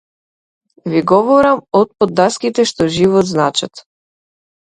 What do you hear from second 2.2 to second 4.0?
даските што живот значат!